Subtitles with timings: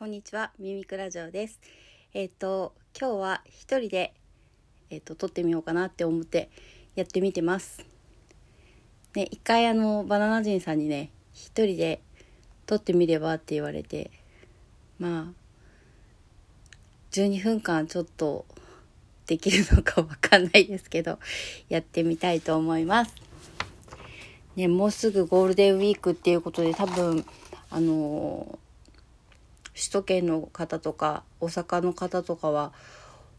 [0.00, 1.60] こんにちは、ミミクラジオです。
[2.14, 4.14] えっ、と今日は一人で
[4.88, 6.48] えっ、と撮ってみようかなって思って
[6.94, 7.84] やってみてます。
[9.14, 12.00] ね、一回あのバナナ人さんにね、一人で
[12.64, 14.10] 撮ってみればって言われて、
[14.98, 15.24] まあ
[17.12, 18.46] 12分間ちょっと
[19.26, 21.18] できるのかわかんないですけど、
[21.68, 23.14] やってみたいと思います。
[24.56, 27.26] ね、もうすぐゴールデンウィークっていうことで多分
[27.68, 28.58] あの
[29.80, 32.72] 首都圏の方とか大阪の方とかは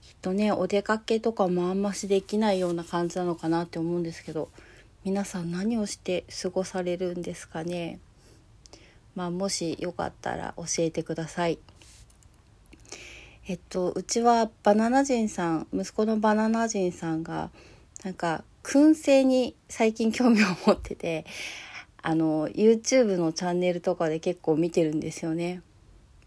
[0.00, 4.48] きっとねお出かけとかもあんましできないような感じなのかなって思うんですけど
[5.04, 7.98] 皆さん何をして過ごされるんですかね？
[9.14, 11.58] まあもしよかったら教えてください
[13.46, 17.50] えっとうちはバナナ人さん息子のバナナ人さんが
[18.04, 21.26] なんか燻製に最近興味を持ってて
[22.00, 25.62] あの YouTube のチャンネルとかで結構見てるんですよね。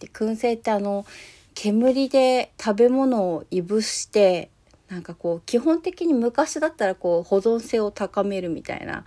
[0.00, 1.06] で燻製ってあの
[1.54, 4.50] 煙で食べ物をいぶして
[4.88, 9.04] なんかこう基本的に昔だったらこう保存性を高めるみたいな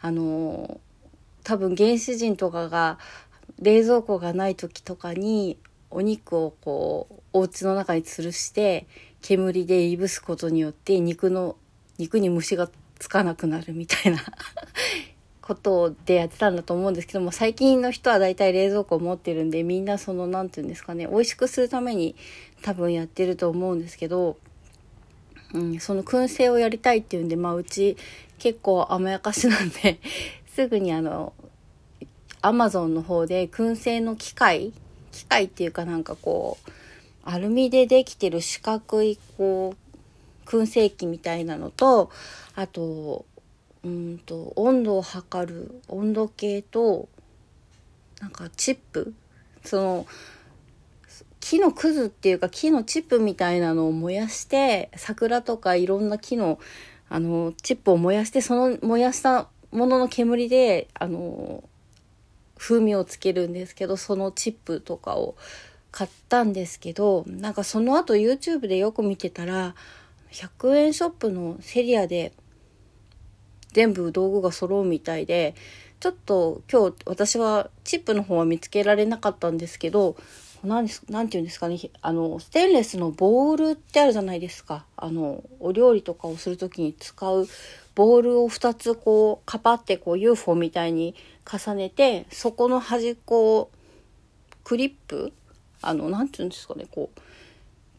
[0.00, 0.80] あの
[1.44, 2.98] 多分原始人とかが
[3.60, 5.58] 冷蔵庫がない時とかに
[5.90, 8.86] お肉をこうお家の中に吊るして
[9.20, 11.56] 煙でいぶすことによって肉の
[11.98, 14.18] 肉に虫がつかなくなるみたいな。
[15.46, 22.16] ことでやってたんだと思うんですけども最近の人は大体冷蔵庫を持ってるんでみんなその何て言うんですかね美味しくするために
[22.62, 24.38] 多分やってると思うんですけど、
[25.54, 27.96] うん、その燻製をやりたいっていうんでまあうち
[28.40, 30.00] 結構甘やかしなんで
[30.52, 31.32] すぐにあの
[32.42, 34.72] アマゾンの方で燻製の機械
[35.12, 36.70] 機械っていうかなんかこう
[37.24, 39.76] アルミでできてる四角いこ
[40.44, 42.10] う燻製機みたいなのと
[42.56, 43.24] あと
[43.86, 47.08] うんと温度を測る温度計と
[48.20, 49.14] なんかチップ。
[49.64, 50.06] その
[51.40, 56.58] 木のくずっていうか木のチップみたいなのを燃やして桜とかいろんな木の
[57.08, 61.62] あのチップを燃やしてその燃やしたものの煙であの
[62.56, 65.36] 風味をつけるんですけどそのチップとかを
[65.92, 69.76] 買ったんですけどなんかその後 YouTube でよく見てたら
[70.32, 72.32] 100円ショップのセリアで
[73.72, 75.54] 全部道具が揃うみたいで
[76.00, 80.16] ちょっと今日私はチップの方は見つけられなかったんですけど
[80.64, 84.84] 何ですなんて言うんですかねあのステンレスのボールってあるじゃないですか。
[84.96, 87.46] あのお料理とかをする時に使う
[87.94, 91.14] ボールを2つこうカパってこう UFO みたいに
[91.50, 93.70] 重ねてそこの端っこを
[94.64, 95.32] クリップ
[95.82, 97.20] あの何て言うんですかねこう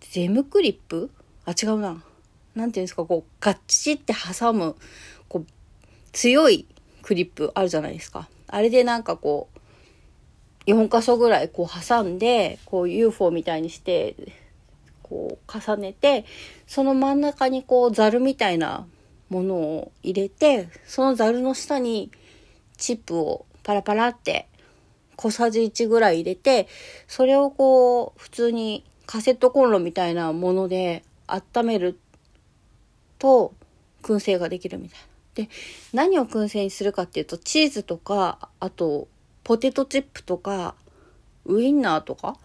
[0.01, 1.09] ゼムクリップ？
[1.45, 1.89] あ違うな。
[1.89, 2.01] 何て
[2.55, 4.75] 言うんですかこうガッチって挟む
[5.29, 5.45] こう
[6.11, 6.67] 強い
[7.01, 8.27] クリップあるじゃないですか。
[8.47, 14.15] あれでなんかこう、4箇所ぐらいこう挟んで、こう UFO みたいにして、
[15.01, 16.25] こう重ねて、
[16.67, 18.85] その真ん中にこうザルみたいな
[19.29, 22.11] ものを入れて、そのザルの下に
[22.77, 24.47] チップをパラパラって
[25.15, 26.67] 小さじ1ぐらい入れて、
[27.07, 31.97] それをこう普通にカセットコンロみたいなもので温める
[33.19, 33.53] と
[34.03, 35.05] 燻製ができるみたいな。
[35.37, 35.49] で
[35.93, 39.07] 何を燻製にするかっていうとチーズとかあと
[39.43, 40.73] ポテトチップとか
[41.45, 42.37] ウインナーとか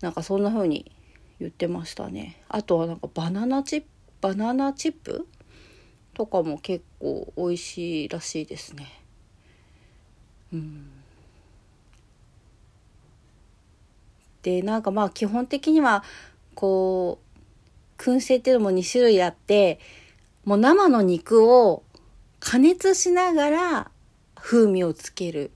[0.00, 0.92] なんかそんな風に
[1.40, 2.40] 言ってましたね。
[2.48, 3.86] あとはなんかバナナチップ
[4.20, 5.26] バナナチップ
[6.14, 8.86] とかも結構美味しいらしいですね。
[10.52, 10.86] うん。
[14.42, 16.04] でなんかまあ基本的には
[16.54, 17.18] こ
[17.98, 19.80] う燻製っていうのも2種類あって
[20.44, 21.82] もう生の肉を
[22.40, 23.90] 加熱しながら
[24.34, 25.52] 風味をつける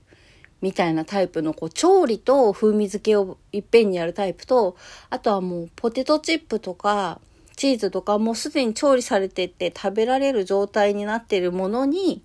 [0.61, 4.77] みたいなタイプのこう調理と風味付けをいっぺんにやるタイプと
[5.09, 7.19] あとはもうポテトチップとか
[7.55, 12.23] チーズとかもうすでに調理されてて食べられる状態になっているものに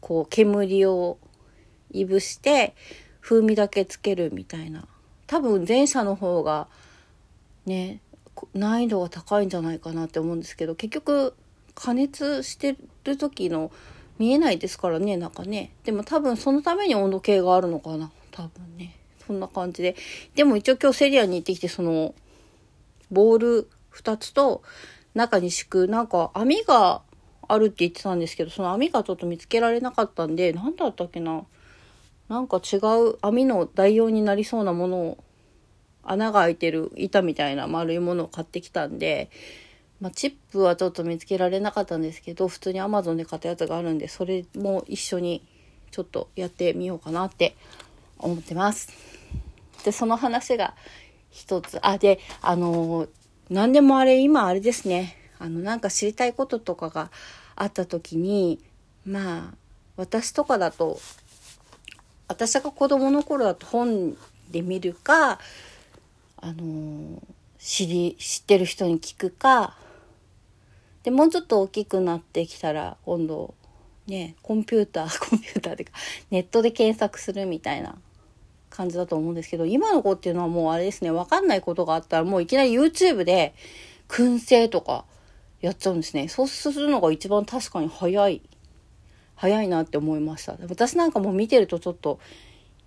[0.00, 1.18] こう煙を
[1.90, 2.74] いぶして
[3.20, 4.86] 風味だけつけるみたいな。
[5.26, 6.68] 多分前者の方が
[7.66, 8.00] ね
[8.54, 11.34] 難易度が高いんじゃないかなって思うんですけど結局
[11.74, 13.70] 加熱してる時の
[14.18, 15.72] 見えないですからね、なんかね。
[15.84, 18.10] でも多分そのために温度計があるのかな。
[18.30, 18.96] 多分ね。
[19.26, 19.96] そんな感じで。
[20.34, 22.14] でも一応今日セリアに行ってきて、その、
[23.10, 24.62] ボール2つと
[25.14, 27.02] 中に敷く、なんか網が
[27.46, 31.44] あるって言ってたんですけど、その網がちょっと見つけられなかったんで、何だったっけな。
[32.28, 35.18] なんか違う網の代用になりそうなものを、
[36.02, 39.30] 穴が開いてる板みたいな丸いものを買ってきたんで、
[40.00, 45.44] まあ、チップはちょっと見つけられなかったんですけど普通に Amazon で買ったやつがあるんでそれも一緒に
[45.90, 47.56] ちょっとやってみようかなって
[48.18, 48.92] 思ってます。
[49.84, 50.74] でその話が
[51.30, 51.78] 一つ。
[51.82, 53.08] あ、で、あのー、
[53.50, 55.16] 何でもあれ、今あれですね。
[55.38, 57.10] あの、なんか知りたいこととかが
[57.54, 58.60] あった時に、
[59.04, 59.54] まあ、
[59.96, 61.00] 私とかだと、
[62.28, 64.16] 私が子供の頃だと本
[64.50, 65.38] で見るか、
[66.36, 67.22] あの、
[67.58, 69.76] 知り、知ってる人に聞くか、
[71.02, 73.54] で、もうちょっと大きくなってきたら、今度、
[74.06, 75.92] ね、コンピューター、 コンピューターでか、
[76.30, 77.96] ネットで検索するみたいな
[78.70, 83.54] 感じだと思うんですけど、今の子っていうのはもうあれですね、わかんないことがあったらもういきなり YouTube で
[84.08, 85.04] 燻製とか
[85.60, 86.28] やっちゃうんですね。
[86.28, 88.42] そうするのが一番確かに早い。
[89.34, 90.56] 早いなって思いました。
[90.68, 92.18] 私なんかも見てるとちょっと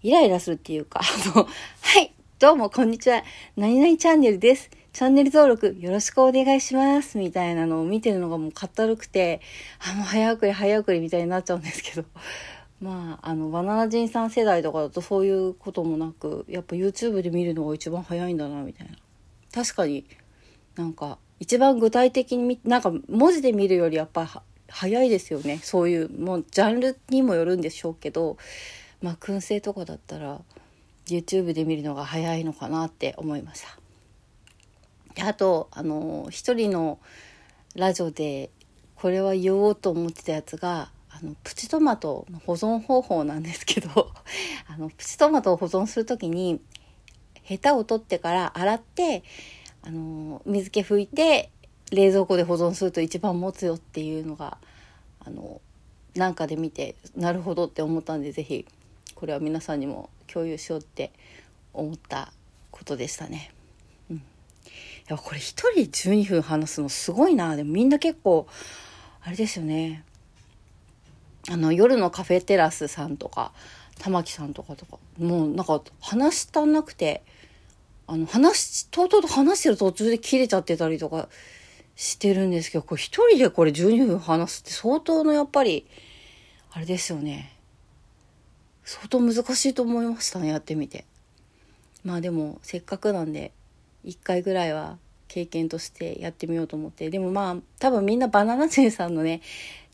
[0.04, 3.24] イライラするっていうか、あの、はい、どうもこんにちは。
[3.56, 4.70] 何々チャンネルです。
[4.94, 7.18] チャンネル登録よろしくお願いします。
[7.18, 9.40] みたいなのを見てるのがもうかったるくて、
[9.80, 12.06] あ、もう早送り早送りみたいになっちゃうんですけど。
[12.82, 18.98] まあ、あの、バナナ人さん世代とかだとそういうこともなく、やっぱ YouTube で見るのが一番早いんだな、みたいな。
[19.54, 20.06] 確かに
[20.76, 25.60] なんか、一番具体的になんか文字で見るよりやっぱ早いですよね。
[25.64, 28.36] そういう、もうジャンルにもよるんでしょうけど、
[29.02, 30.42] まあ、燻製とかだったら、
[31.08, 33.81] YouTube で見るのが早いのかなって思いました。
[35.16, 37.00] であとあの一人の
[37.76, 38.50] ラジオで
[38.96, 44.12] これは言おうと思ってたやつがあのプチトマトの保存方法なんですけど
[44.68, 46.62] あのプチトマトを保存する時に
[47.44, 49.24] ヘタを取ってから洗って
[49.82, 51.50] あの水気拭いて
[51.92, 54.58] 冷蔵庫で保存すると一番持つよっていうのが
[55.20, 55.62] あの
[56.16, 58.66] なんかで見てなるほどって思ったんで是非
[59.16, 61.12] これは皆さんにも共有しようって
[61.74, 62.34] 思った
[62.72, 63.52] ことでしたね。
[65.12, 67.56] やこれ一人12分話すのすごいな。
[67.56, 68.48] でもみんな結構
[69.22, 70.04] あれですよね。
[71.50, 73.52] あの夜のカフェテラスさんとか
[74.00, 77.24] 玉木さんとかとかもうなんか話したなくて
[78.08, 81.30] あの話とうとうと話してる途中で切れちゃってたりとか
[81.96, 85.88] してるんですけどこれ一人でこれ12分話すって相当のやっぱり
[86.72, 87.58] あれですよね。
[88.84, 91.06] 相当難しいと思いましたねやってみて。
[92.04, 93.52] まあでもせっかくなんで
[94.06, 99.42] 1回ぐらいは経験としてやってみようと思ってでもまあ多分みんなバナナチェンさんのね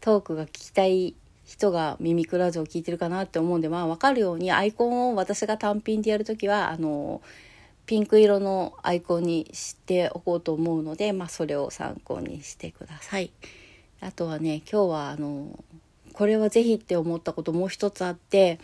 [0.02, 1.14] トークが聞きたい
[1.46, 7.22] 人がミミクラジオを聞いてるかなって思うんでまあ分かるようにアイコンを私が単品でやるときはあの
[7.86, 13.32] ピンク色のアイコンにしておこうと思うのでまあそれを参考にしてください。
[14.02, 15.64] あとはね今日はあの
[16.14, 18.60] これは是非って思ったこともう一つあって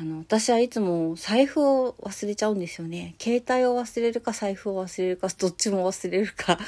[0.00, 3.16] あの、私はいつも財布を忘れちゃうんですよね。
[3.20, 6.58] 携帯を忘れるか財布を忘れるか、どっちも忘れるか っ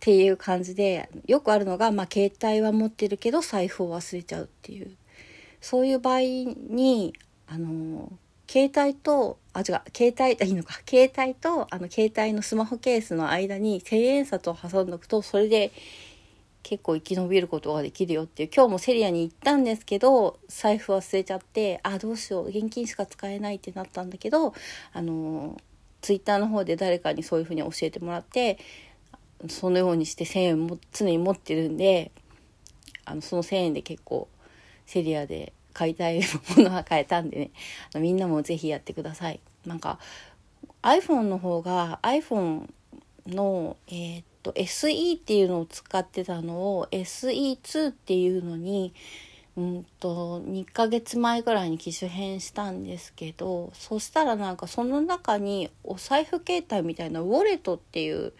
[0.00, 4.96] ていう感じで、よくあるのが、まあ、携帯は持ってるけど財布を忘れちゃうっていう。
[5.60, 7.12] そういう場合に、
[7.46, 8.10] あの、
[8.50, 15.72] 携帯と、あ、違う、携帯、いいのか、携帯と、あの、携帯のスマホケースの間に千円札を挟んどくと、それで
[16.68, 24.52] 結構生き延びることができるよっていう今日もセリアに行ったんですけど財布忘れちゃってあどうしよう現金しか使えないってなったんだけど
[24.92, 25.56] あの
[26.02, 28.58] ツイッターの方で誰かにそういうふうに教えてもらって
[29.48, 32.12] そのようにして1,000円も常に持ってるんで
[33.06, 34.28] あのその1,000円で結構
[34.84, 36.20] セリアで買いたい
[36.58, 37.50] ものは買えたんでね
[37.94, 39.40] あのみんなも是非やってください。
[39.64, 39.98] なんか
[40.82, 42.68] iPhone の方が iPhone
[43.26, 48.94] の、えー、と SE っていうのを使ってたのを SE2 っていうのに
[49.56, 58.32] うんと2ヶ月前ぐらいに機種変したんですけどそしたらなんかその中にお財布携帯みたいなウォレットっていう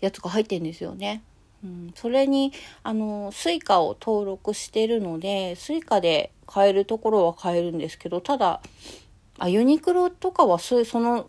[0.00, 1.22] やつが入ってるんですよね。
[1.64, 2.52] うん、それに
[2.82, 8.60] あの suica を登録してるので suica で買えるところは買えるんですけどただ
[9.38, 11.28] あユニクロとかはその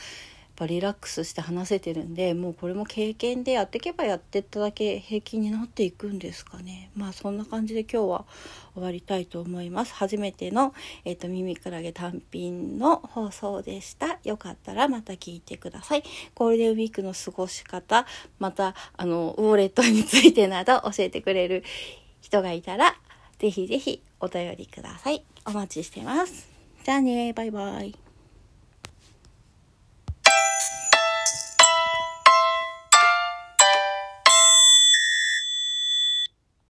[0.55, 8.25] ぱリラックスして話せてるんでもうこれも経験でやっていけばやってっただけ平均になっていくんですかねまあそんな感じで今日は
[8.73, 10.73] 終わりたいと思います初めての、
[11.05, 16.03] えーと、耳クラゲ単品の放送でしたよかったらまた聞いてください
[16.35, 18.05] ゴールデンウィークの過ごし方
[18.39, 21.63] またあのウォレットについてなど教えてくれる
[22.21, 22.95] 人がいたら
[23.41, 25.23] ぜひぜひお便りください。
[25.45, 26.47] お待ちしてます。
[26.83, 28.10] じゃあね、バイバイ。